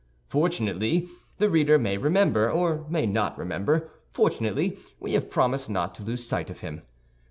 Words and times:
Fortunately, 0.29 1.09
the 1.37 1.47
reader 1.47 1.77
may 1.77 1.95
remember, 1.95 2.49
or 2.49 2.87
may 2.89 3.05
not 3.05 3.37
remember—fortunately 3.37 4.79
we 4.99 5.13
have 5.13 5.29
promised 5.29 5.69
not 5.69 5.93
to 5.93 6.01
lose 6.03 6.25
sight 6.25 6.49
of 6.49 6.61
him. 6.61 6.81